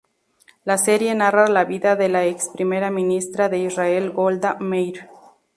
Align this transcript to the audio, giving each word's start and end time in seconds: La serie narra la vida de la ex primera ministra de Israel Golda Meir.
La 0.63 0.79
serie 0.79 1.13
narra 1.13 1.47
la 1.47 1.63
vida 1.63 1.95
de 1.95 2.09
la 2.09 2.25
ex 2.25 2.49
primera 2.49 2.89
ministra 2.89 3.49
de 3.49 3.59
Israel 3.59 4.09
Golda 4.09 4.57
Meir. 4.59 5.07